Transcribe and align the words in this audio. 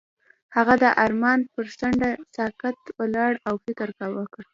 هغه 0.55 0.73
د 0.83 0.85
آرمان 1.03 1.39
پر 1.53 1.65
څنډه 1.79 2.09
ساکت 2.35 2.77
ولاړ 2.99 3.33
او 3.47 3.55
فکر 3.65 3.87
وکړ. 4.17 4.43